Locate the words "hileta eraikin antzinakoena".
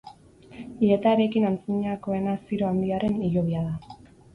0.79-2.37